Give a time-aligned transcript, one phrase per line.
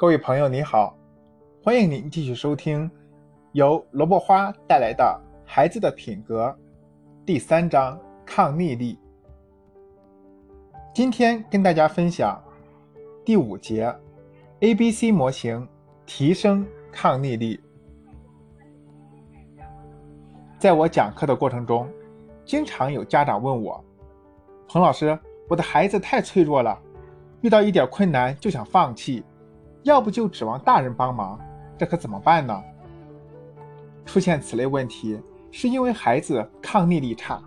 [0.00, 0.96] 各位朋友，你好，
[1.62, 2.90] 欢迎您继续收听
[3.52, 5.04] 由萝卜花带来的
[5.44, 6.46] 《孩子的品格》
[7.26, 8.98] 第三章抗逆力。
[10.94, 12.42] 今天跟大家分享
[13.26, 13.94] 第五节
[14.60, 15.68] A B C 模型
[16.06, 17.60] 提升抗逆力。
[20.58, 21.86] 在我讲课的过程中，
[22.46, 23.84] 经常有家长问我
[24.66, 26.80] ：“彭老师，我的孩子太脆弱了，
[27.42, 29.22] 遇到一点困难就想放弃，
[29.82, 31.38] 要不就指望大人帮忙，
[31.78, 32.62] 这可怎么办呢？”
[34.06, 35.20] 出现此类问题，
[35.50, 37.40] 是因为孩子抗逆力差。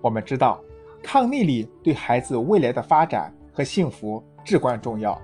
[0.00, 0.60] 我们知道，
[1.02, 5.18] 抗逆力对孩子未来的发展和幸福至关重要。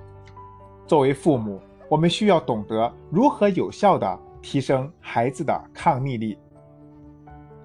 [0.86, 6.38] 作为父母，我们需要懂得如何有效地提升孩子的抗逆力。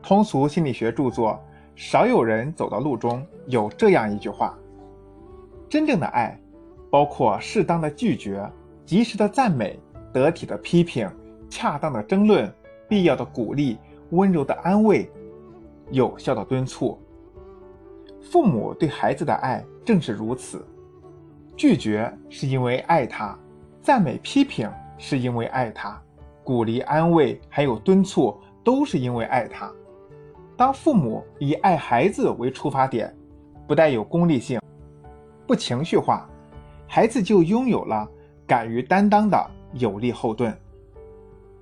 [0.03, 1.31] 通俗心理学著作
[1.75, 4.57] 《少有人走的路》中有这样一句话
[5.69, 6.37] ：“真正的爱，
[6.91, 8.47] 包括适当的拒绝、
[8.85, 9.79] 及时的赞美、
[10.13, 11.09] 得体的批评、
[11.49, 12.53] 恰当的争论、
[12.87, 13.77] 必要的鼓励、
[14.11, 15.09] 温柔的安慰、
[15.91, 16.99] 有效的敦促。”
[18.21, 20.65] 父母对孩子的爱正是如此。
[21.55, 23.37] 拒绝是因为爱他，
[23.81, 26.01] 赞美批评是因为爱他，
[26.43, 29.71] 鼓励安慰还有敦促都是因为爱他。
[30.57, 33.15] 当父母以爱孩子为出发点，
[33.67, 34.59] 不带有功利性，
[35.47, 36.27] 不情绪化，
[36.87, 38.09] 孩子就拥有了
[38.45, 40.55] 敢于担当的有力后盾。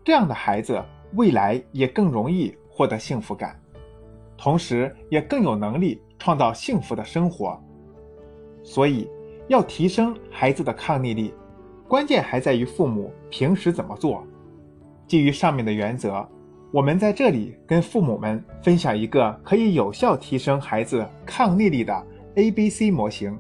[0.04, 3.60] 这样的孩子未来也更容易获得幸福感，
[4.38, 7.62] 同时也更有能力创造幸福的生活。
[8.64, 9.10] 所以，
[9.48, 11.34] 要提升孩子的抗逆力，
[11.88, 14.26] 关键还在于父母平时怎么做。
[15.08, 16.28] 基于上面的原则。
[16.74, 23.38] 我们在这里跟父母们分享一个可以有效提升孩子抗逆力的 A B C 模型。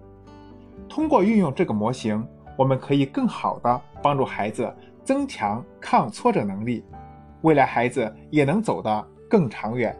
[0.87, 2.23] 通过运用这个模型，
[2.55, 4.73] 我们可以更好的帮助孩子
[5.03, 6.83] 增强抗挫折能力，
[7.41, 9.97] 未来孩子也能走得更长远。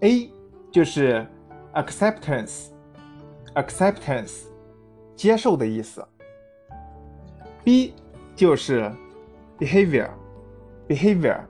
[0.00, 0.30] A
[0.70, 1.26] 就是
[1.74, 4.44] acceptance，acceptance
[5.16, 6.06] 接受的意思。
[7.64, 7.94] B
[8.36, 8.92] 就是
[9.58, 10.10] behavior。
[10.88, 11.40] behavior，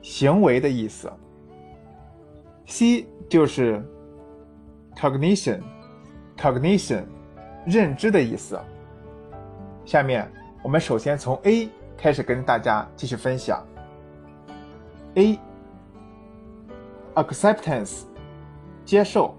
[0.00, 1.12] 行为的意思。
[2.64, 3.84] C 就是
[4.96, 7.04] cognition，cognition，
[7.64, 8.58] 认知的意思。
[9.84, 10.30] 下面
[10.62, 13.64] 我们首先从 A 开始跟大家继续分享。
[17.14, 18.02] A，acceptance，
[18.84, 19.34] 接受，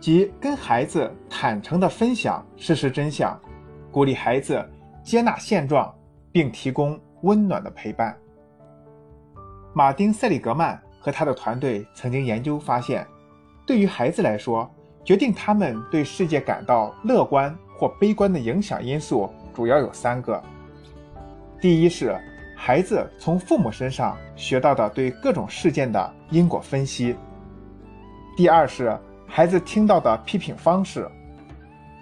[0.00, 3.38] 即跟孩子坦诚的分享事实真相，
[3.90, 4.64] 鼓励孩子
[5.02, 5.94] 接纳现状，
[6.32, 6.98] 并提供。
[7.22, 8.16] 温暖的陪伴。
[9.74, 13.04] 马丁·塞里格曼和他的团队曾经研究发现，
[13.66, 14.70] 对于孩子来说，
[15.08, 20.38] 决定他们对世界感到乐观或悲观的影响因素主要有三个：
[21.58, 22.14] 第一是
[22.54, 27.14] 孩子从父母身上学到的对各种事件的因果分析；
[28.36, 28.94] 第二是
[29.26, 31.10] 孩子听到的批评方式；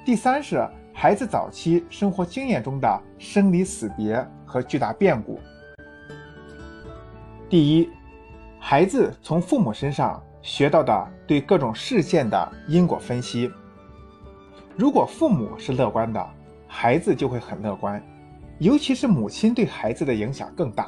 [0.04, 0.68] 第三是。
[0.92, 5.38] 孩子早期生活经验中的生离死别和巨大变故。
[7.50, 7.90] 第一，
[8.58, 13.50] 孩子从父母身上学到的对各种事件的因果分析。
[14.76, 16.24] 如果父母是乐观的，
[16.68, 18.00] 孩子就会很乐观，
[18.60, 20.86] 尤其是母亲对孩子的影响更大。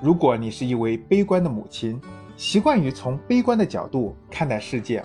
[0.00, 2.00] 如果你是一位悲观的母亲，
[2.34, 5.04] 习惯于从悲观的角度看待世界，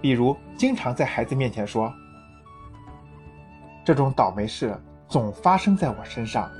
[0.00, 1.92] 比如经常在孩子面前说。
[3.84, 4.74] 这种倒霉事
[5.08, 6.50] 总发生在我身上，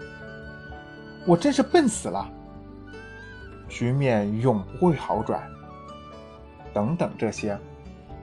[1.27, 2.31] 我真是笨死了。
[3.67, 5.43] 局面永不会好转。
[6.79, 7.59] 等等这些，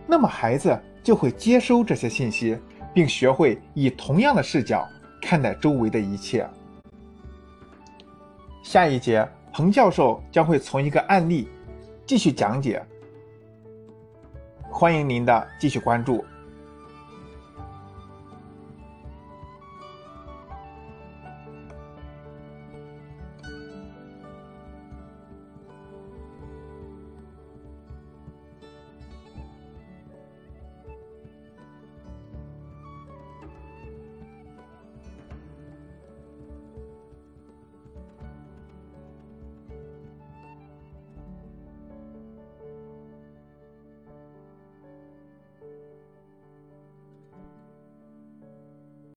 [0.07, 2.57] 那么孩子就会接收这些信息，
[2.93, 4.88] 并学会以同样的视角
[5.21, 6.47] 看待周围的一切。
[8.63, 11.49] 下一节，彭教授将会从一个案例
[12.05, 12.81] 继续讲解，
[14.71, 16.23] 欢迎您的继续关注。